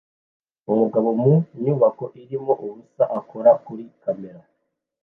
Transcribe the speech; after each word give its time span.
Umugabo 0.71 1.09
mu 1.21 1.33
nyubako 1.63 2.03
irimo 2.21 2.53
ubusa 2.65 3.03
akora 3.19 3.51
kuri 3.65 3.83
kamera 4.03 4.39